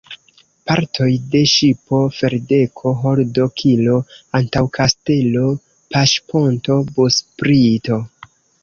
Partoj 0.69 1.09
de 1.35 1.41
ŝipo: 1.51 1.99
ferdeko, 2.19 2.95
holdo, 3.03 3.47
kilo, 3.61 4.01
antaŭkastelo, 4.41 5.49
paŝponto, 5.95 6.83
busprito. 6.99 8.05